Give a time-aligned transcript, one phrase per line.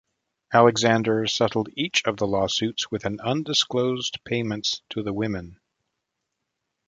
[0.51, 5.59] Alexander settled each of the lawsuits with an undisclosed payments to the women.